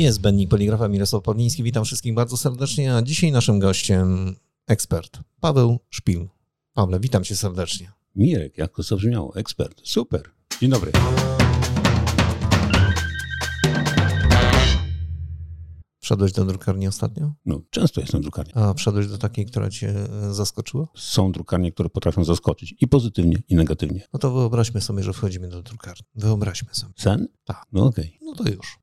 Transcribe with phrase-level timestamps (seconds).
[0.00, 1.62] Niezbędnik poligrafa Mirosław Pawliński.
[1.62, 4.36] Witam wszystkich bardzo serdecznie, a dzisiaj naszym gościem
[4.66, 6.28] ekspert Paweł Szpil.
[6.74, 7.92] Pawle, witam cię serdecznie.
[8.16, 9.36] Mirek, jak to zabrzmiało?
[9.36, 9.80] Ekspert.
[9.84, 10.22] Super.
[10.60, 10.92] Dzień dobry.
[15.98, 17.32] Wszedłeś do drukarni ostatnio?
[17.46, 18.52] No, często jestem w drukarni.
[18.54, 20.88] A wszedłeś do takiej, która cię e, zaskoczyła?
[20.96, 24.00] Są drukarnie, które potrafią zaskoczyć i pozytywnie, i negatywnie.
[24.12, 26.02] No to wyobraźmy sobie, że wchodzimy do drukarni.
[26.14, 26.92] Wyobraźmy sobie.
[26.96, 27.28] Sen?
[27.44, 27.66] Tak.
[27.72, 28.18] No okej.
[28.22, 28.78] No to już.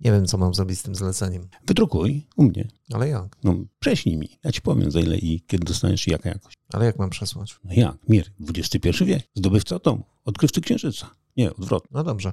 [0.00, 1.48] Nie wiem, co mam zrobić z tym zleceniem.
[1.66, 2.68] Wydrukuj u mnie.
[2.92, 3.36] Ale jak?
[3.44, 4.28] No, prześlij mi.
[4.44, 6.56] Ja ci powiem, za ile i kiedy dostaniesz i jaka jakość.
[6.72, 7.56] Ale jak mam przesłać?
[7.64, 8.08] No jak?
[8.08, 9.28] Mir, XXI wiek.
[9.34, 10.04] Zdobywca atomu.
[10.24, 11.10] Odkrywcy księżyca.
[11.36, 11.90] Nie, odwrotnie.
[11.92, 12.32] No dobrze.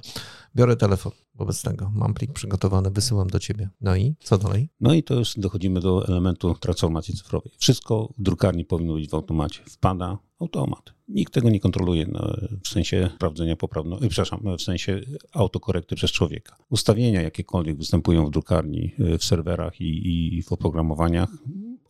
[0.56, 1.90] Biorę telefon wobec tego.
[1.94, 3.68] Mam plik przygotowany, wysyłam do ciebie.
[3.80, 4.68] No i co dalej?
[4.80, 7.52] No i to już dochodzimy do elementu transformacji cyfrowej.
[7.58, 9.60] Wszystko w drukarni powinno być w automacie.
[9.70, 10.92] Wpada automat.
[11.08, 15.00] Nikt tego nie kontroluje no, w sensie sprawdzenia poprawności, przepraszam, w sensie
[15.32, 16.56] autokorekty przez człowieka.
[16.70, 21.28] Ustawienia jakiekolwiek występują w drukarni, w serwerach i, i w oprogramowaniach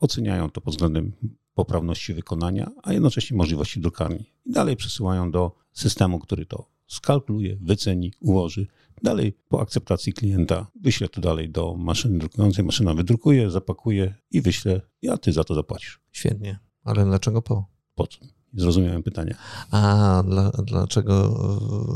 [0.00, 1.12] oceniają to pod względem
[1.54, 4.24] poprawności wykonania, a jednocześnie możliwości drukarni.
[4.46, 8.66] I dalej przesyłają do systemu, który to skalkuluje, wyceni, ułoży.
[9.02, 14.80] Dalej po akceptacji klienta wyślę to dalej do maszyny drukującej, maszyna wydrukuje, zapakuje i wyślę,
[15.10, 16.00] a ty za to zapłacisz.
[16.12, 16.58] Świetnie.
[16.84, 17.66] Ale dlaczego po?
[17.94, 18.37] Po co?
[18.54, 19.34] Zrozumiałem pytanie.
[19.70, 21.14] A dla, dlaczego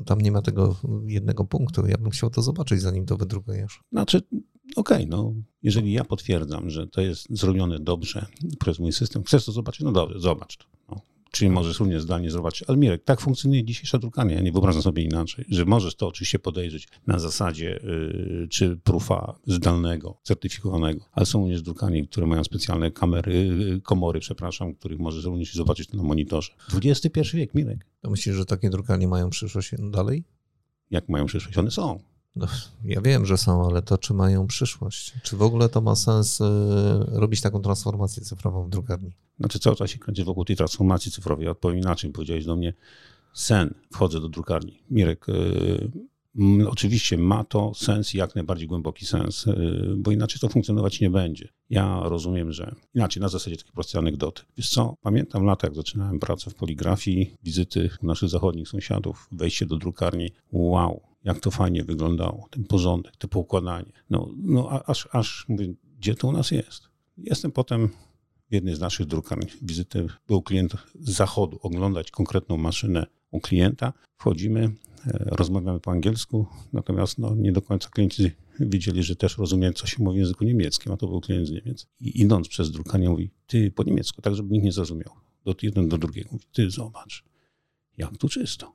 [0.00, 1.86] e, tam nie ma tego jednego punktu?
[1.86, 3.80] Ja bym chciał to zobaczyć, zanim to wydrukujesz.
[3.92, 4.36] Znaczy, okej,
[4.76, 8.26] okay, no, jeżeli ja potwierdzam, że to jest zrobione dobrze
[8.58, 9.80] przez mój system, chcesz to zobaczyć?
[9.80, 10.64] No dobrze, zobacz to.
[11.32, 12.68] Czyli możesz również zdalnie zobaczyć.
[12.68, 14.34] Ale Mirek, tak funkcjonuje dzisiejsza drukarnia.
[14.34, 19.38] Ja nie wyobrażam sobie inaczej, że możesz to oczywiście podejrzeć na zasadzie yy, czy prufa
[19.46, 25.24] zdalnego, certyfikowanego, ale są również drukarnie, które mają specjalne kamery, yy, komory, przepraszam, których możesz
[25.24, 26.52] również zobaczyć na monitorze.
[26.84, 27.86] XXI wiek, Mirek.
[28.00, 30.24] To myślisz, że takie drukarnie mają przyszłość dalej?
[30.90, 31.58] Jak mają przyszłość?
[31.58, 32.11] One są.
[32.36, 32.46] No,
[32.84, 35.14] ja wiem, że są, ale to czy mają przyszłość?
[35.22, 36.44] Czy w ogóle to ma sens y,
[37.08, 39.12] robić taką transformację cyfrową w drukarni?
[39.38, 41.48] Znaczy cały czas się kręci wokół tej transformacji cyfrowej.
[41.48, 42.74] Odpowiem inaczej, powiedziałeś do mnie
[43.34, 44.82] sen, wchodzę do drukarni.
[44.90, 45.90] Mirek, y,
[46.68, 51.48] Oczywiście ma to sens, jak najbardziej głęboki sens, y, bo inaczej to funkcjonować nie będzie.
[51.70, 54.42] Ja rozumiem, że inaczej, na zasadzie takiej prostej anegdoty.
[54.56, 59.76] Wiesz co, pamiętam lata, jak zaczynałem pracę w poligrafii, wizyty naszych zachodnich sąsiadów, wejście do
[59.76, 60.30] drukarni.
[60.52, 63.92] Wow, jak to fajnie wyglądało, ten porządek, to poukładanie.
[64.10, 66.82] No, no aż, aż mówię, gdzie to u nas jest?
[67.18, 67.88] Jestem potem
[68.50, 69.46] w jednej z naszych drukarni.
[69.62, 73.92] Wizyty był klient z zachodu, oglądać konkretną maszynę u klienta.
[74.16, 79.74] Wchodzimy, e, rozmawiamy po angielsku, natomiast no, nie do końca klienci wiedzieli, że też rozumiem,
[79.74, 81.86] co się mówi w języku niemieckim, a to był klient z Niemiec.
[82.00, 85.12] I idąc przez drukarnię mówi, ty po niemiecku, tak żeby nikt nie zrozumiał.
[85.44, 87.24] Do jeden do drugiego mówi, ty zobacz,
[87.96, 88.72] jak tu czysto.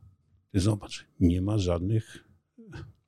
[0.51, 2.26] Ty zobacz, nie ma żadnych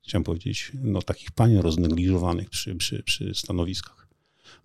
[0.10, 4.08] chciałem powiedzieć, no takich pań roznegliżowanych przy, przy, przy stanowiskach.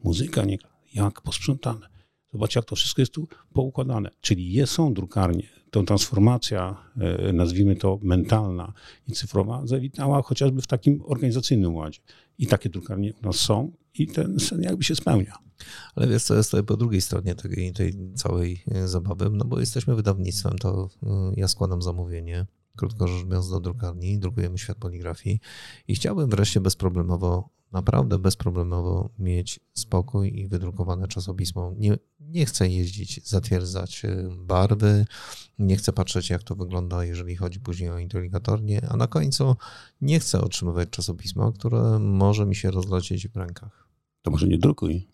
[0.04, 0.58] Muzyka nie
[0.94, 1.86] jak posprzątane.
[2.32, 4.10] Zobacz, jak to wszystko jest tu poukładane.
[4.20, 5.48] Czyli jest, są drukarnie.
[5.70, 8.72] Ta transformacja, e, nazwijmy to mentalna
[9.08, 12.00] i cyfrowa, zawitała chociażby w takim organizacyjnym ładzie.
[12.38, 15.38] I takie drukarnie u nas są i ten sen jakby się spełnia.
[15.94, 19.30] Ale wiesz, co jest tutaj po drugiej stronie tej, tej całej e, zabawy?
[19.32, 22.46] No bo jesteśmy wydawnictwem, to e, ja składam zamówienie,
[22.76, 25.40] krótko rzecz biorąc, do drukarni, drukujemy świat poligrafii
[25.88, 31.72] i chciałbym wreszcie bezproblemowo, naprawdę bezproblemowo mieć spokój i wydrukowane czasopismo.
[31.76, 35.06] Nie, nie chcę jeździć, zatwierdzać y, barwy,
[35.58, 39.56] nie chcę patrzeć, jak to wygląda, jeżeli chodzi później o inteligatornie, a na końcu
[40.00, 43.88] nie chcę otrzymywać czasopisma, które może mi się rozlecieć w rękach.
[44.22, 45.08] To może nie drukuj.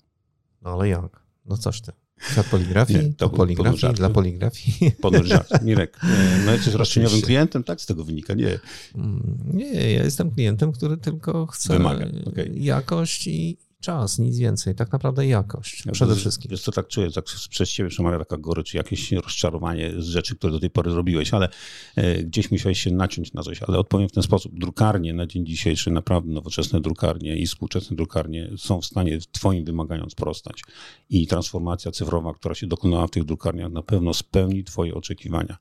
[0.62, 1.22] No ale jak?
[1.46, 1.92] No coś ty.
[2.32, 2.98] Świat poligrafii?
[2.98, 4.92] Nie, to poligrafii, dla poligrafii.
[5.22, 5.62] Żart.
[5.62, 6.00] Mirek,
[6.46, 8.34] no jesteś roszczeniowym klientem, tak z tego wynika?
[8.34, 8.58] Nie.
[8.94, 12.06] Mm, nie, ja jestem klientem, który tylko chce Wymaga.
[12.26, 12.50] Okay.
[12.54, 14.74] jakość i, czas, nic więcej.
[14.74, 16.50] Tak naprawdę jakość ja przede wszystkim.
[16.50, 20.52] Wiesz co, tak czuję, tak przez ciebie przemawia taka gorycz, jakieś rozczarowanie z rzeczy, które
[20.52, 21.48] do tej pory robiłeś, ale
[21.96, 23.62] e, gdzieś musiałeś się naciąć na coś.
[23.62, 24.58] Ale odpowiem w ten sposób.
[24.58, 30.10] Drukarnie na dzień dzisiejszy, naprawdę nowoczesne drukarnie i współczesne drukarnie są w stanie twoim wymaganiom
[30.10, 30.62] sprostać.
[31.10, 35.58] I transformacja cyfrowa, która się dokonała w tych drukarniach na pewno spełni twoje oczekiwania.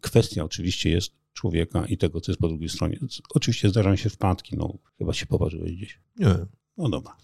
[0.00, 2.98] Kwestia oczywiście jest człowieka i tego, co jest po drugiej stronie.
[3.34, 6.00] Oczywiście zdarzają się wpadki, no chyba się poważyłeś gdzieś.
[6.16, 6.34] Nie,
[6.76, 7.16] no dobra.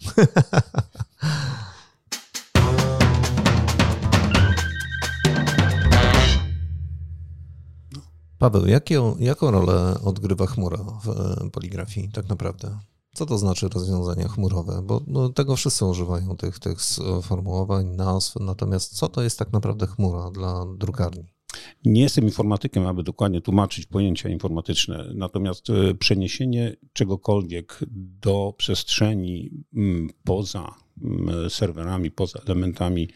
[8.38, 12.78] Paweł, jaką, jaką rolę odgrywa chmura w e, poligrafii tak naprawdę?
[13.14, 14.82] Co to znaczy rozwiązania chmurowe?
[14.82, 19.86] Bo no, tego wszyscy używają, tych, tych sformułowań, nazw, natomiast co to jest tak naprawdę
[19.86, 21.37] chmura dla drukarni?
[21.84, 27.78] Nie jestem informatykiem, aby dokładnie tłumaczyć pojęcia informatyczne, natomiast e, przeniesienie czegokolwiek
[28.22, 33.08] do przestrzeni mm, poza mm, serwerami, poza elementami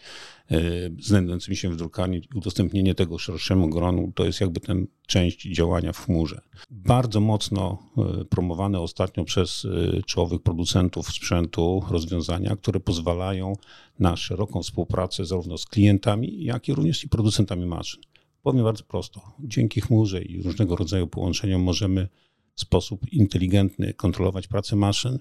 [0.50, 0.61] e,
[1.00, 5.99] znajdującymi się w drukarni, udostępnienie tego szerszemu gronu, to jest jakby ten część działania w
[5.99, 6.41] chmurze.
[6.71, 9.67] Bardzo mocno e, promowane ostatnio przez
[10.06, 13.53] czołowych producentów sprzętu rozwiązania, które pozwalają
[13.99, 18.00] na szeroką współpracę zarówno z klientami, jak i również i producentami maszyn.
[18.43, 19.21] Powiem bardzo prosto.
[19.41, 22.09] Dzięki chmurze i różnego rodzaju połączeniom możemy
[22.55, 25.19] w sposób inteligentny kontrolować pracę maszyn,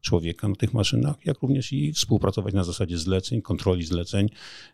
[0.00, 4.28] człowieka na tych maszynach, jak również i współpracować na zasadzie zleceń, kontroli zleceń,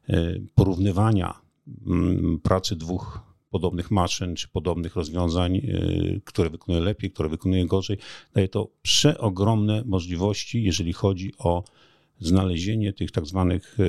[0.09, 1.35] e, porównywania
[1.87, 5.61] mm, pracy dwóch podobnych maszyn czy podobnych rozwiązań, e,
[6.25, 7.99] które wykonuje lepiej, które wykonuje gorzej.
[8.35, 11.65] Daje to przeogromne możliwości, jeżeli chodzi o
[12.21, 13.85] znalezienie tych tak zwanych e,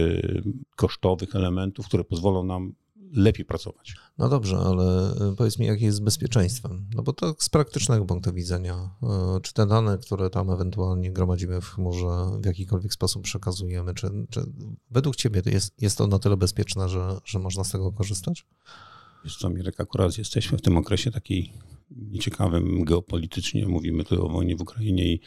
[0.75, 2.73] kosztowych elementów, które pozwolą nam
[3.13, 3.95] lepiej pracować.
[4.17, 6.85] No dobrze, ale y, powiedz mi, jak jest z bezpieczeństwem?
[6.95, 8.89] No bo to z praktycznego punktu widzenia.
[9.37, 14.09] Y, czy te dane, które tam ewentualnie gromadzimy w chmurze, w jakikolwiek sposób przekazujemy, czy,
[14.29, 14.41] czy
[14.91, 18.45] według Ciebie to jest, jest to na tyle bezpieczne, że, że można z tego korzystać?
[19.23, 21.53] Wiesz co, Mirek, akurat jesteśmy w tym okresie takiej
[21.91, 23.67] nieciekawym geopolitycznie.
[23.67, 25.19] Mówimy tu o wojnie w Ukrainie i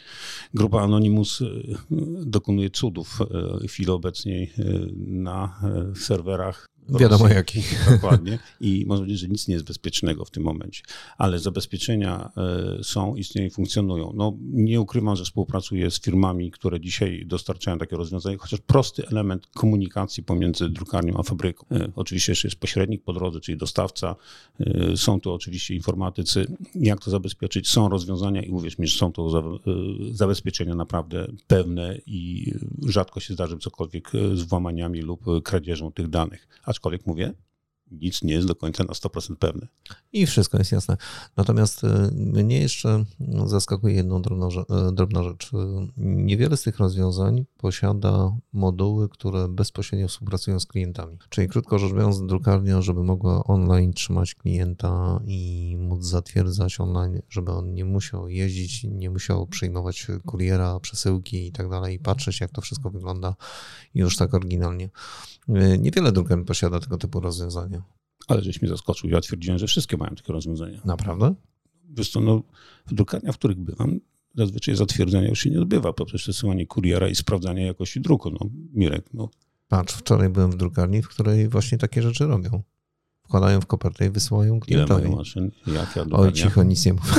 [0.53, 1.77] grupa Anonymous y,
[2.25, 3.19] dokonuje cudów
[3.61, 4.53] w chwili obecnej
[4.97, 5.61] na
[5.95, 7.37] serwerach Wiadomo Rosji.
[7.37, 7.85] jakich.
[7.91, 8.39] Dokładnie.
[8.61, 10.83] I można powiedzieć, że nic nie jest bezpiecznego w tym momencie.
[11.17, 12.31] Ale zabezpieczenia
[12.79, 14.13] e, są, istnieją i funkcjonują.
[14.15, 19.47] No, nie ukrywam, że współpracuję z firmami, które dzisiaj dostarczają takie rozwiązania, chociaż prosty element
[19.47, 21.65] komunikacji pomiędzy drukarnią a fabryką.
[21.71, 24.15] E, oczywiście jeszcze jest pośrednik po drodze, czyli dostawca.
[24.59, 26.47] E, są tu oczywiście informatycy.
[26.75, 27.69] Jak to zabezpieczyć?
[27.69, 29.59] Są rozwiązania i uwierz mi, że są to
[30.11, 32.51] zabezpieczenia naprawdę pewne i
[32.87, 36.47] rzadko się zdarzy cokolwiek z włamaniami lub kradzieżą tych danych.
[36.63, 37.33] A aczkolwiek mówię,
[37.91, 39.67] nic nie jest do końca na 100% pewne.
[40.13, 40.97] I wszystko jest jasne.
[41.37, 43.05] Natomiast y, mnie jeszcze
[43.45, 45.51] zaskakuje jedną drobną, y, drobna rzecz.
[45.97, 51.17] Niewiele z tych rozwiązań posiada moduły, które bezpośrednio współpracują z klientami.
[51.29, 57.51] Czyli krótko rzecz biorąc, drukarnia, żeby mogła online trzymać klienta i móc zatwierdzać online, żeby
[57.51, 62.51] on nie musiał jeździć, nie musiał przyjmować kuriera, przesyłki i tak dalej, i patrzeć, jak
[62.51, 63.35] to wszystko wygląda
[63.95, 64.89] już tak oryginalnie.
[65.49, 67.76] Y, niewiele drukarni posiada tego typu rozwiązania.
[68.27, 69.09] Ale żeś mnie zaskoczył.
[69.09, 70.81] Ja twierdziłem, że wszystkie mają takie rozwiązania.
[70.85, 71.35] Naprawdę?
[71.89, 72.43] Wiesz co, no,
[72.87, 73.99] w drukarniach, w których bywam,
[74.35, 78.29] zazwyczaj zatwierdzenia już się nie odbywa poprzez przesyłanie kuriera i sprawdzanie jakości druku.
[78.31, 78.39] No,
[78.73, 79.29] Mirek, no.
[79.67, 82.63] Patrz, wczoraj byłem w drukarni, w której właśnie takie rzeczy robią
[83.27, 85.01] wkładają w kopertę i wysyłają klientowi.
[85.01, 85.51] Ile mają maszyn?
[86.11, 87.15] Oj, cicho, nic nie mów.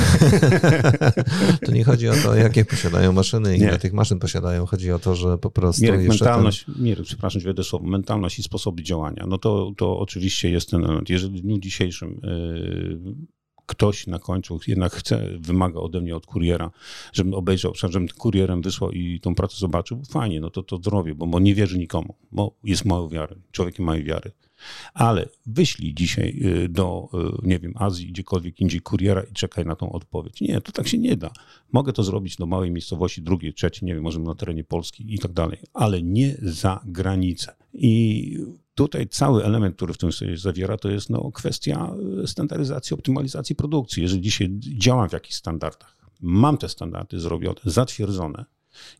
[1.66, 4.66] to nie chodzi o to, jakie posiadają maszyny i ile tych maszyn posiadają.
[4.66, 6.74] Chodzi o to, że po prostu Mirek, mentalność, ten...
[6.78, 9.24] Mirek, przepraszam, wejdę słowo, mentalność i sposoby działania.
[9.28, 11.10] No to, to oczywiście jest ten element.
[11.10, 16.70] Jeżeli w dniu dzisiejszym yy, ktoś na końcu jednak chce, wymaga ode mnie od kuriera,
[17.12, 21.26] żebym obejrzał, żebym kurierem wysłał i tą pracę zobaczył, fajnie, no to to zrobię, bo,
[21.26, 24.30] bo nie wierzy nikomu, bo jest mało wiary, człowiek ma wiary.
[24.94, 27.08] Ale wyślij dzisiaj y, do,
[27.42, 30.40] y, nie wiem, Azji, gdziekolwiek indziej kuriera i czekaj na tą odpowiedź.
[30.40, 31.30] Nie, to tak się nie da.
[31.72, 35.18] Mogę to zrobić do małej miejscowości, drugiej, trzeciej, nie wiem, może na terenie Polski i
[35.18, 37.54] tak dalej, ale nie za granicę.
[37.74, 38.38] I
[38.74, 43.56] tutaj cały element, który w tym sobie zawiera, to jest no, kwestia y, standaryzacji, optymalizacji
[43.56, 44.02] produkcji.
[44.02, 48.44] Jeżeli dzisiaj działam w jakichś standardach, mam te standardy zrobione, zatwierdzone,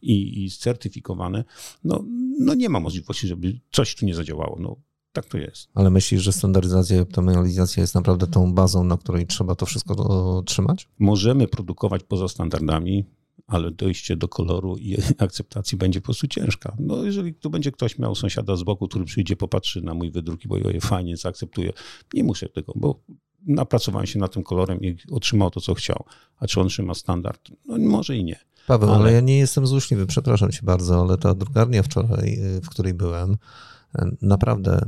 [0.03, 1.45] i, i certyfikowane,
[1.85, 2.05] no,
[2.39, 4.57] no nie ma możliwości, żeby coś tu nie zadziałało.
[4.61, 4.77] No,
[5.13, 5.69] tak to jest.
[5.75, 10.43] Ale myślisz, że standaryzacja i optymalizacja jest naprawdę tą bazą, na której trzeba to wszystko
[10.47, 10.89] trzymać?
[10.99, 13.05] Możemy produkować poza standardami,
[13.47, 16.77] ale dojście do koloru i akceptacji będzie po prostu ciężka.
[16.79, 20.45] No jeżeli tu będzie ktoś miał sąsiada z boku, który przyjdzie, popatrzy na mój wydruk
[20.45, 21.73] i powie, fajnie, zaakceptuje,
[22.15, 23.01] nie muszę tego, bo
[23.47, 26.05] napracowałem się nad tym kolorem i otrzymał to, co chciał.
[26.37, 27.51] A czy on trzyma standard?
[27.67, 28.39] No może i nie.
[28.67, 32.69] Paweł, ale, ale ja nie jestem złośliwy, przepraszam cię bardzo, ale ta drukarnia wczoraj, w
[32.69, 33.37] której byłem,
[34.23, 34.81] naprawdę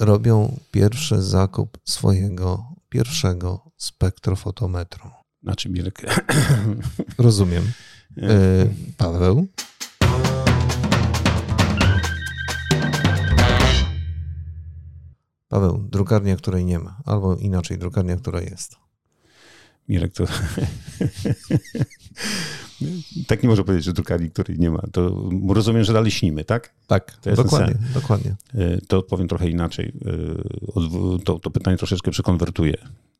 [0.00, 5.10] robią pierwszy zakup swojego pierwszego spektrofotometru.
[5.42, 6.02] Znaczy, Mirek.
[7.18, 7.72] Rozumiem.
[8.16, 8.28] E,
[8.96, 9.46] Paweł?
[15.48, 18.76] Paweł, drukarnia, której nie ma, albo inaczej, drukarnia, która jest.
[19.88, 20.24] Mirek, to
[23.26, 24.82] tak nie może powiedzieć, że drukarni, której nie ma.
[24.92, 26.74] To rozumiem, że dalej śnimy, tak?
[26.86, 28.36] Tak, to dokładnie, dokładnie.
[28.54, 29.92] E, to odpowiem trochę inaczej.
[31.18, 32.74] E, to, to pytanie troszeczkę przekonwertuję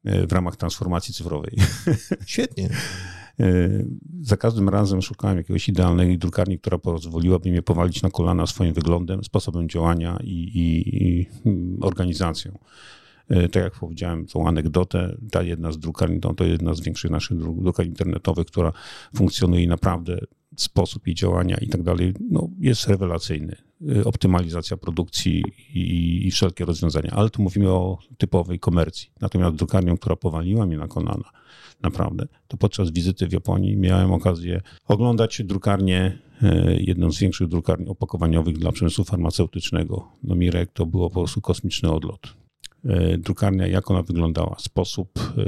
[0.04, 1.56] e, w ramach transformacji cyfrowej.
[2.26, 2.68] Świetnie.
[4.22, 9.24] Za każdym razem szukałem jakiegoś idealnej drukarni, która pozwoliłaby mnie powalić na kolana swoim wyglądem,
[9.24, 11.26] sposobem działania i, i, i
[11.80, 12.58] organizacją.
[13.28, 17.10] E, tak jak powiedziałem, tą anegdotę, ta jedna z drukarni, to, to jedna z większych
[17.10, 18.72] naszych drukarni internetowych, która
[19.16, 20.18] funkcjonuje naprawdę
[20.56, 23.56] sposób jej działania i tak dalej, no, jest rewelacyjny.
[23.96, 29.10] E, optymalizacja produkcji i, i, wszelkie rozwiązania, ale tu mówimy o typowej komercji.
[29.20, 31.30] Natomiast drukarnią, która powaliła mnie na kolana,
[31.82, 37.88] naprawdę, to podczas wizyty w Japonii miałem okazję oglądać drukarnię, e, jedną z większych drukarni
[37.88, 40.08] opakowaniowych dla przemysłu farmaceutycznego.
[40.22, 42.41] No Mirek to było po prostu kosmiczny odlot
[43.18, 45.44] drukarnia, jak ona wyglądała, sposób e,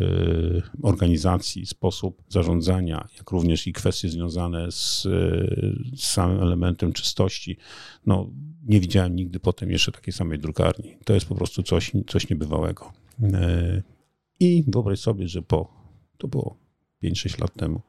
[0.83, 5.11] organizacji, sposób zarządzania, jak również i kwestie związane z, e,
[5.97, 7.57] z samym elementem czystości.
[8.07, 8.31] No,
[8.67, 10.97] nie widziałem nigdy potem jeszcze takiej samej drukarni.
[11.05, 12.93] To jest po prostu coś, coś niebywałego.
[14.41, 15.69] I wyobraź sobie, że po,
[16.19, 16.57] to było
[17.03, 17.81] 5-6 lat temu,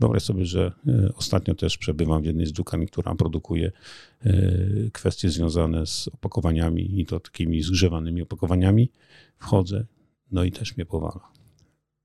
[0.00, 3.72] Wyobraź sobie, że e, ostatnio też przebywam w jednej z drukarni, która produkuje
[4.24, 4.32] e,
[4.92, 8.90] kwestie związane z opakowaniami i to takimi zgrzewanymi opakowaniami.
[9.38, 9.86] Wchodzę,
[10.32, 11.32] no i też mnie powala.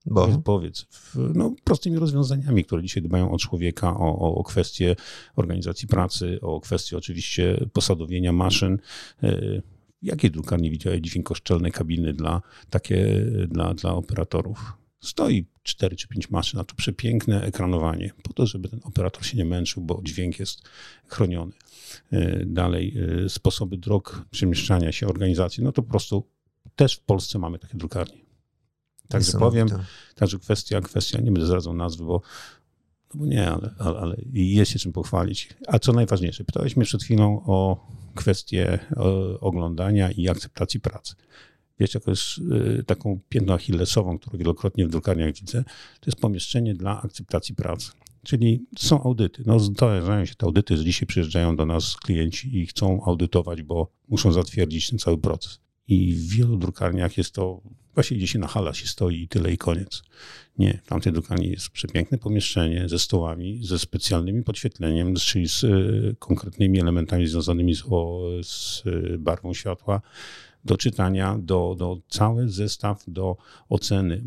[0.06, 0.42] Bo?
[0.44, 0.86] Powiedz,
[1.34, 4.96] no, prostymi rozwiązaniami, które dzisiaj dbają o człowieka, o, o, o kwestie
[5.36, 8.80] organizacji pracy, o kwestie oczywiście posadowienia maszyn.
[9.24, 9.62] E,
[10.02, 14.74] jakiej drukarni widziałeś dźwiękoszczelne kabiny dla, takie, dla, dla operatorów?
[15.00, 19.38] Stoi 4 czy 5 maszyn, a to przepiękne ekranowanie, po to, żeby ten operator się
[19.38, 20.62] nie męczył, bo dźwięk jest
[21.08, 21.52] chroniony.
[22.12, 26.28] E, dalej, e, sposoby drog przemieszczania się, organizacji, no to po prostu
[26.76, 28.18] też w Polsce mamy takie drukarnie.
[29.08, 29.68] Także powiem,
[30.16, 32.22] także kwestia, kwestia, nie będę zdradzał nazwy, bo,
[33.14, 35.50] no bo nie, ale, ale, ale jest się czym pochwalić.
[35.68, 38.80] A co najważniejsze, pytałeś mnie przed chwilą o kwestię
[39.40, 41.16] oglądania i akceptacji pracy
[41.80, 42.24] jako jest
[42.80, 45.64] y, taką piętną achillesową, którą wielokrotnie w drukarniach widzę,
[46.00, 47.92] to jest pomieszczenie dla akceptacji pracy.
[48.24, 49.44] Czyli są audyty.
[49.46, 53.92] No, zdarzają się te audyty, że dzisiaj przyjeżdżają do nas klienci i chcą audytować, bo
[54.08, 55.60] muszą zatwierdzić ten cały proces.
[55.88, 57.62] I w wielu drukarniach jest to,
[57.94, 60.04] właśnie gdzieś na hala się stoi i tyle i koniec.
[60.58, 66.16] Nie, w tamtej drukarni jest przepiękne pomieszczenie ze stołami, ze specjalnym podświetleniem, czyli z y,
[66.20, 68.84] konkretnymi elementami związanymi z, o, z
[69.20, 70.02] barwą światła,
[70.66, 73.38] do czytania, do, do cały zestaw do
[73.70, 74.24] oceny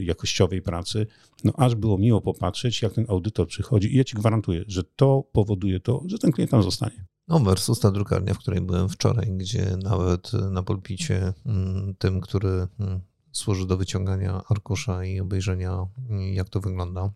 [0.00, 1.06] jakościowej pracy,
[1.44, 3.94] no aż było miło popatrzeć, jak ten audytor przychodzi.
[3.94, 7.04] I ja ci gwarantuję, że to powoduje to, że ten klient tam zostanie.
[7.28, 12.48] No versus ta drukarnia, w której byłem wczoraj, gdzie nawet na pulpicie mm, tym, który
[12.80, 13.00] mm,
[13.32, 17.12] służy do wyciągania arkusza i obejrzenia, mm, jak to wygląda,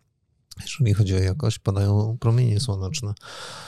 [0.62, 3.14] jeżeli chodzi o jakość, padają promienie słoneczne.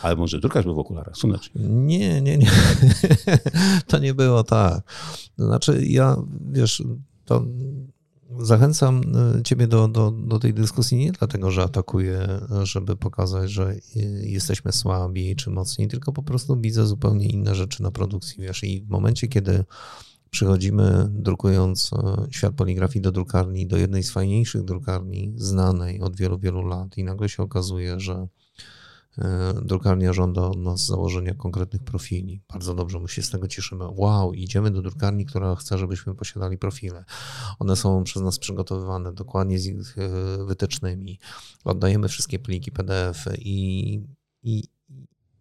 [0.02, 1.64] Ale może drukarz był w okularach słonecznych?
[1.68, 2.50] Nie, nie, nie.
[3.86, 4.82] to nie było tak.
[5.38, 6.16] Znaczy ja,
[6.50, 6.82] wiesz,
[7.24, 7.44] to
[8.38, 9.02] zachęcam
[9.38, 13.74] y, ciebie do, do, do tej dyskusji nie dlatego, że atakuję, żeby pokazać, że
[14.22, 18.80] jesteśmy słabi czy mocni, tylko po prostu widzę zupełnie inne rzeczy na produkcji, wiesz, i
[18.80, 19.64] w momencie, kiedy
[20.30, 26.38] Przychodzimy, drukując e, świat poligrafii do drukarni, do jednej z fajniejszych drukarni, znanej od wielu,
[26.38, 28.28] wielu lat, i nagle się okazuje, że
[29.18, 32.42] e, drukarnia żąda od nas założenia konkretnych profili.
[32.52, 33.84] Bardzo dobrze, my się z tego cieszymy.
[33.88, 37.04] Wow, idziemy do drukarni, która chce, żebyśmy posiadali profile.
[37.58, 41.18] One są przez nas przygotowywane dokładnie z ich e, wytycznymi.
[41.64, 44.00] Oddajemy wszystkie pliki PDF i,
[44.42, 44.64] i,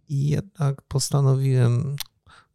[0.10, 1.96] i jednak postanowiłem,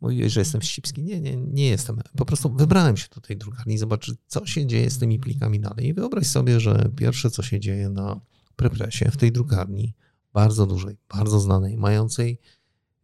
[0.02, 1.02] mówiłeś, że jestem wścibski.
[1.02, 2.00] Nie, nie, nie jestem.
[2.16, 5.86] Po prostu wybrałem się do tej drukarni, zobaczyć, co się dzieje z tymi plikami dalej.
[5.86, 8.20] I wyobraź sobie, że pierwsze, co się dzieje na
[8.56, 9.94] prepresie, w tej drukarni,
[10.32, 12.38] bardzo dużej, bardzo znanej, mającej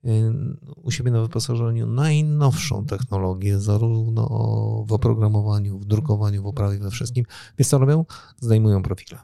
[0.05, 0.09] y,
[0.77, 4.25] u siebie na wyposażeniu najnowszą technologię, zarówno
[4.89, 7.25] w oprogramowaniu, w drukowaniu, w oprawie, we wszystkim.
[7.59, 8.05] Więc co robią?
[8.41, 9.19] Zdejmują profile.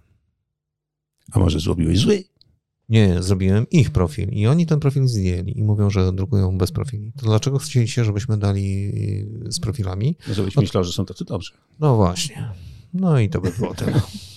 [1.32, 2.24] A może zrobiłeś zły?
[2.88, 7.12] Nie, zrobiłem ich profil i oni ten profil zdjęli i mówią, że drukują bez profili.
[7.16, 8.92] To dlaczego chcieliście, żebyśmy dali
[9.48, 10.16] z profilami?
[10.28, 11.52] No, żebyś no, myślał, że są tacy dobrzy.
[11.80, 12.48] No właśnie.
[12.94, 14.00] No i to by było tyle.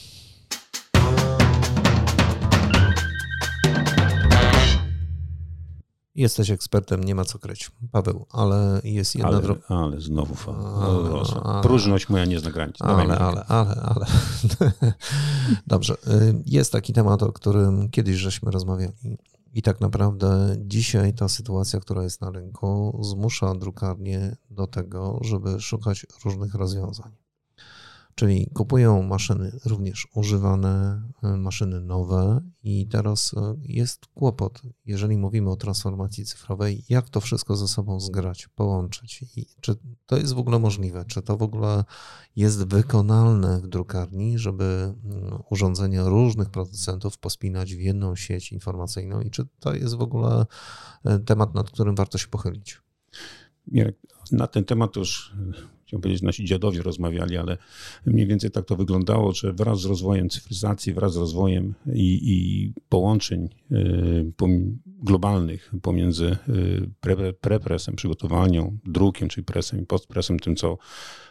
[6.17, 7.71] Jesteś ekspertem, nie ma co kryć.
[7.91, 9.61] Paweł, ale jest jedna ale, droga.
[9.67, 11.61] Ale znowu fala.
[11.61, 12.81] Próżność moja nie zna granic.
[12.81, 14.05] Ale, ale, ale, ale.
[15.67, 15.93] Dobrze.
[15.93, 18.93] Y, jest taki temat, o którym kiedyś żeśmy rozmawiali.
[19.53, 25.61] I tak naprawdę dzisiaj ta sytuacja, która jest na rynku, zmusza drukarnię do tego, żeby
[25.61, 27.11] szukać różnych rozwiązań.
[28.17, 35.49] Czyli kupują maszyny również używane, e, maszyny nowe i teraz e, jest kłopot, jeżeli mówimy
[35.49, 40.37] o transformacji cyfrowej, jak to wszystko ze sobą zgrać, połączyć i czy to jest w
[40.37, 41.83] ogóle możliwe, czy to w ogóle
[42.35, 49.21] jest wykonalne w drukarni, żeby mm, urządzenia różnych producentów pospinać w jedną sieć informacyjną?
[49.21, 50.45] I czy to jest w ogóle
[51.05, 52.81] e, temat, nad którym warto się pochylić?
[53.67, 53.95] Mirek,
[54.31, 55.35] na ten temat już
[55.87, 57.57] chciałem powiedzieć, nasi dziadowie rozmawiali, ale
[58.05, 62.73] mniej więcej tak to wyglądało, że wraz z rozwojem cyfryzacji, wraz z rozwojem i, i
[62.89, 64.33] połączeń y,
[64.85, 70.77] globalnych pomiędzy y, pre, prepresem, przygotowanią, drukiem, czyli presem i postpresem, tym co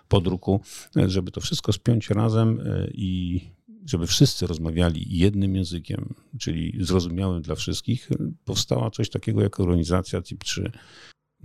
[0.09, 0.61] po druku,
[1.07, 3.41] żeby to wszystko spiąć razem y, i
[3.87, 8.09] żeby wszyscy rozmawiali jednym językiem, czyli zrozumiałym dla wszystkich,
[8.45, 10.71] powstała coś takiego jak organizacja TIP3.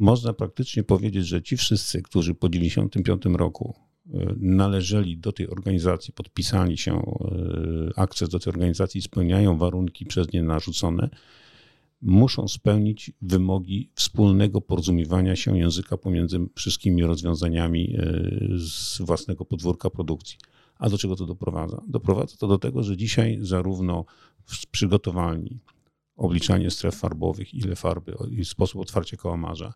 [0.02, 3.76] Można praktycznie powiedzieć, że ci wszyscy, którzy po 1995 roku
[4.14, 10.34] e, należeli do tej organizacji, podpisali się, e, akces do tej organizacji, spełniają warunki przez
[10.34, 11.10] nie narzucone,
[12.02, 18.20] muszą spełnić wymogi wspólnego porozumiewania się języka pomiędzy wszystkimi rozwiązaniami e,
[18.58, 20.38] z własnego podwórka produkcji.
[20.80, 21.82] A do czego to doprowadza?
[21.88, 24.06] Doprowadza to do tego, że dzisiaj zarówno
[24.46, 25.60] w przygotowalni,
[26.22, 29.74] obliczanie stref farbowych, ile farby i sposób otwarcia kałamarza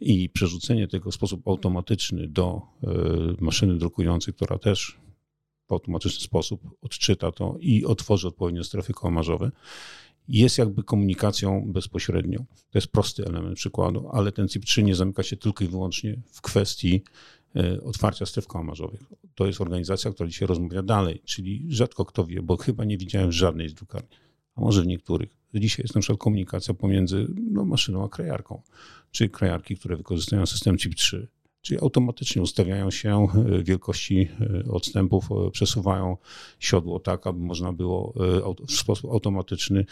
[0.00, 2.88] i przerzucenie tego w sposób automatyczny do e,
[3.40, 4.98] maszyny drukującej, która też
[5.68, 9.50] w automatyczny sposób odczyta to i otworzy odpowiednie strefy kałamarzowe,
[10.28, 12.44] jest jakby komunikacją bezpośrednią.
[12.70, 16.40] To jest prosty element przykładu, ale ten CIP3 nie zamyka się tylko i wyłącznie w
[16.40, 17.02] kwestii
[17.56, 19.00] e, otwarcia stref kałamarzowych.
[19.34, 23.32] To jest organizacja, która dzisiaj rozmawia dalej, czyli rzadko kto wie, bo chyba nie widziałem
[23.32, 24.08] żadnej z drukarni,
[24.54, 28.62] a może w niektórych, Dzisiaj jest na przykład komunikacja pomiędzy no, maszyną a krajarką,
[29.10, 31.26] czyli krajarki, które wykorzystują system CIP3,
[31.62, 36.16] czyli automatycznie ustawiają się e, wielkości e, odstępów, e, przesuwają
[36.58, 38.14] siodło tak, aby można było
[38.68, 39.84] w sposób automatyczny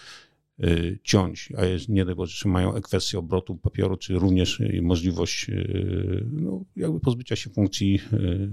[1.05, 6.26] ciąć, a jest, nie Boże, czy mają ekwesję obrotu papieru, czy również y, możliwość y,
[6.33, 8.00] no, jakby pozbycia się funkcji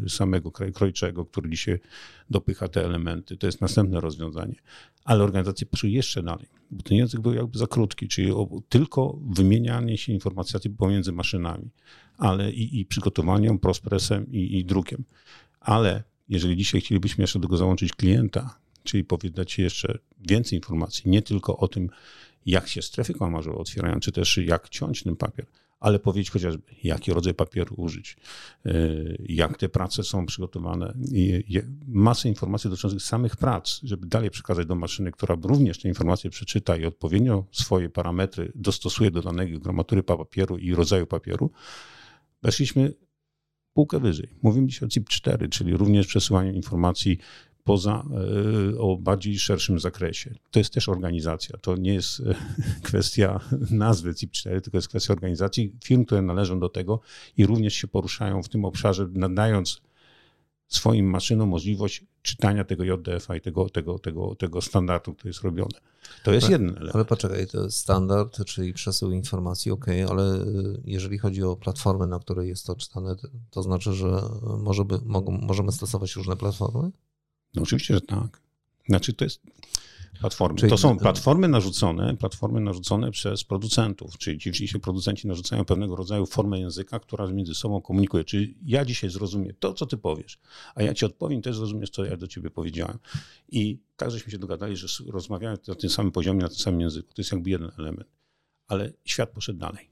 [0.07, 1.79] samego krojczego, który dzisiaj
[2.29, 3.37] dopycha te elementy.
[3.37, 4.55] To jest następne rozwiązanie.
[5.05, 8.31] Ale organizacje poszły jeszcze dalej, bo ten język był jakby za krótki, czyli
[8.69, 11.69] tylko wymienianie się informacji pomiędzy maszynami,
[12.17, 15.03] ale i, i przygotowaniem, prospresem i, i drukiem.
[15.59, 21.21] Ale jeżeli dzisiaj chcielibyśmy jeszcze do tego załączyć klienta, czyli powiedzieć jeszcze więcej informacji, nie
[21.21, 21.89] tylko o tym,
[22.45, 25.45] jak się strefy kałamarzowe otwierają, czy też jak ciąć ten papier,
[25.79, 28.17] ale powiedzieć chociażby, jaki rodzaj papieru użyć,
[28.65, 28.71] e,
[29.19, 30.93] jak te prace są przygotowane.
[31.87, 36.77] Masę informacji dotyczących samych prac, żeby dalej przekazać do maszyny, która również te informacje przeczyta
[36.77, 41.51] i odpowiednio swoje parametry dostosuje do danego gramatury papieru i rodzaju papieru.
[42.43, 42.93] Weszliśmy
[43.73, 44.29] półkę wyżej.
[44.41, 47.17] Mówimy dzisiaj o CIP4, czyli również przesyłaniu informacji
[47.67, 48.03] poza,
[48.73, 50.35] e, o bardziej szerszym zakresie.
[50.51, 51.57] To jest też organizacja.
[51.57, 52.35] To nie jest e,
[52.87, 53.39] kwestia
[53.71, 56.99] nazwy CIP4, tylko jest kwestia organizacji firm, które należą do tego
[57.37, 59.81] i również się poruszają w tym obszarze, nadając
[60.67, 65.79] swoim maszynom możliwość czytania tego JDF-a i tego, tego, tego, tego standardu, który jest robiony.
[66.23, 66.95] To jest jeden element.
[66.95, 70.43] Ale poczekaj, to standard, czyli przesył informacji, ok, ale e,
[70.85, 73.15] jeżeli chodzi o platformę, na której jest to czytane,
[73.51, 74.21] to znaczy, że
[74.59, 76.91] może by, mogą, możemy stosować różne platformy?
[77.55, 78.41] No oczywiście, że tak.
[78.89, 79.41] Znaczy to jest
[80.19, 80.59] platformy.
[80.59, 80.69] Czyli...
[80.69, 86.25] To są platformy narzucone, platformy narzucone przez producentów, czyli ci dzisiaj producenci narzucają pewnego rodzaju
[86.25, 88.23] formę języka, która między sobą komunikuje.
[88.23, 90.39] Czyli ja dzisiaj zrozumiem to, co ty powiesz,
[90.75, 92.99] a ja ci odpowiem, też zrozumiesz, co ja do ciebie powiedziałem.
[93.49, 97.13] I tak żeśmy się dogadali, że rozmawiamy na tym samym poziomie, na tym samym języku.
[97.13, 98.09] To jest jakby jeden element.
[98.67, 99.89] Ale świat poszedł dalej.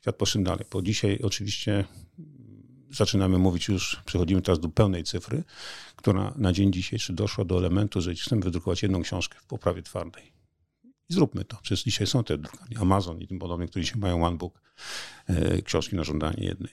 [0.00, 1.84] Świat poszedł dalej, bo dzisiaj oczywiście
[2.96, 5.44] zaczynamy mówić już, przechodzimy teraz do pełnej cyfry,
[5.96, 10.32] która na dzień dzisiejszy doszła do elementu, że chcemy wydrukować jedną książkę w poprawie twardej.
[11.08, 11.58] I zróbmy to.
[11.62, 14.62] Przecież dzisiaj są te drukarnie, Amazon i tym podobne, które dzisiaj mają OneBook,
[15.26, 16.72] e, książki na żądanie jednej.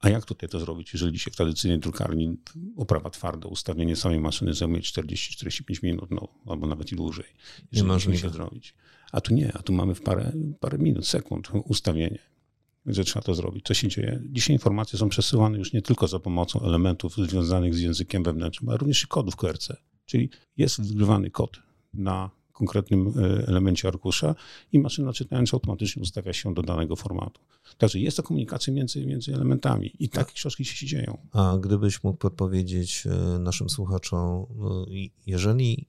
[0.00, 2.36] A jak tutaj to zrobić, jeżeli dzisiaj w tradycyjnej drukarni
[2.76, 7.26] oprawa twarda, ustawienie samej maszyny zajmuje 40-45 minut, no, albo nawet i dłużej.
[7.72, 8.74] Nie możemy się zrobić.
[9.12, 12.18] A tu nie, a tu mamy w parę, parę minut, sekund ustawienie
[12.88, 13.64] że trzeba to zrobić.
[13.66, 14.22] Co się dzieje?
[14.30, 18.78] Dzisiaj informacje są przesyłane już nie tylko za pomocą elementów związanych z językiem wewnętrznym, ale
[18.78, 19.76] również i kodów QRC.
[20.06, 21.58] Czyli jest wgrywany kod
[21.94, 24.34] na konkretnym e, elemencie arkusza
[24.72, 27.40] i maszyna czytająca automatycznie ustawia się do danego formatu.
[27.78, 31.18] Także jest to komunikacja między, między elementami i takie książki się dzieją.
[31.32, 34.46] A gdybyś mógł podpowiedzieć e, naszym słuchaczom, e,
[35.26, 35.88] jeżeli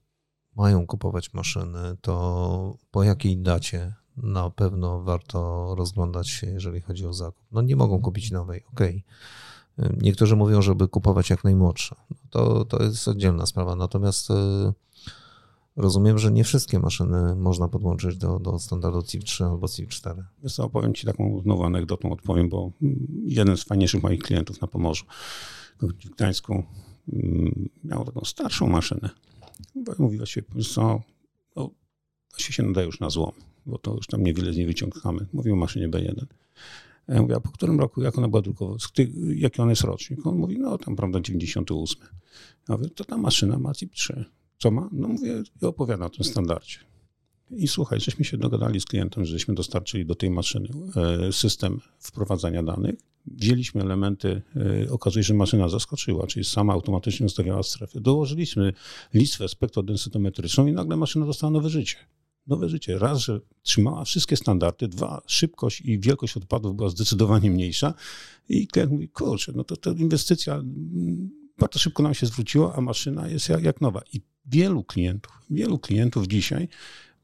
[0.55, 7.13] mają kupować maszyny, to po jakiej dacie na pewno warto rozglądać się, jeżeli chodzi o
[7.13, 7.45] zakup.
[7.51, 8.81] No nie mogą kupić nowej, ok.
[10.01, 11.95] Niektórzy mówią, żeby kupować jak najmłodsze.
[12.09, 13.75] No to, to jest oddzielna sprawa.
[13.75, 14.33] Natomiast y,
[15.75, 20.23] rozumiem, że nie wszystkie maszyny można podłączyć do, do standardu CIV3 albo CIV4.
[20.43, 22.71] Wiesz co, opowiem Ci taką znowu anegdotą, odpowiem, bo
[23.25, 25.05] jeden z fajniejszych moich klientów na Pomorzu
[25.81, 26.63] w Gdańsku
[27.13, 29.09] mm, miał taką starszą maszynę.
[29.99, 30.41] Mówiła się,
[30.73, 31.01] co,
[32.31, 33.31] właśnie się nadaje już na złom
[33.69, 35.25] bo to już tam niewiele z niej wyciągamy.
[35.33, 36.25] Mówimy o maszynie B1.
[37.07, 38.79] A ja mówię, a po którym roku, jak ona była drukowana,
[39.35, 40.27] jaki on jest rocznik?
[40.27, 42.01] On mówi, no tam, prawda, 98.
[42.69, 44.25] Ja mówię, to ta maszyna ma TIP 3.
[44.57, 44.89] Co ma?
[44.91, 46.77] No mówię, i opowiada o tym standardzie.
[47.51, 52.63] I słuchaj, żeśmy się dogadali z klientem, żeśmy dostarczyli do tej maszyny e, system wprowadzania
[52.63, 52.95] danych.
[53.25, 54.41] Wzięliśmy elementy,
[54.85, 58.01] e, okazuje się, że maszyna zaskoczyła, czyli sama automatycznie ustawiała strefy.
[58.01, 58.73] Dołożyliśmy
[59.13, 61.95] listwę spektrodensytometryczną i nagle maszyna dostała nowe życie.
[62.47, 62.99] Nowe życie.
[62.99, 67.93] Raz, że trzymała wszystkie standardy, dwa, szybkość i wielkość odpadów była zdecydowanie mniejsza
[68.49, 72.81] i klient mówi, kurczę, no to ta inwestycja mm, bardzo szybko nam się zwróciła, a
[72.81, 74.01] maszyna jest jak, jak nowa.
[74.13, 76.67] I wielu klientów, wielu klientów dzisiaj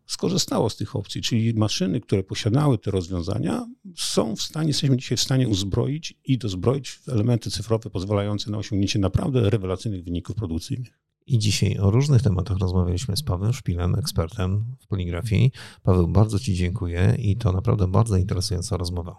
[0.05, 5.17] skorzystało z tych opcji, czyli maszyny, które posiadały te rozwiązania, są w stanie, jesteśmy dzisiaj
[5.17, 11.04] w stanie uzbroić i dozbroić elementy cyfrowe pozwalające na osiągnięcie naprawdę rewelacyjnych wyników produkcyjnych.
[11.27, 15.51] I dzisiaj o różnych tematach rozmawialiśmy z Pawłem Szpilem, ekspertem w poligrafii.
[15.83, 19.15] Paweł, bardzo Ci dziękuję i to naprawdę bardzo interesująca rozmowa.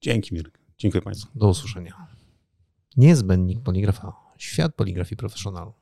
[0.00, 0.58] Dzięki Mirek.
[0.78, 1.38] Dziękuję Państwu.
[1.38, 2.06] Do usłyszenia.
[2.96, 4.12] Niezbędnik poligrafa.
[4.38, 5.77] Świat poligrafii profesjonalnej.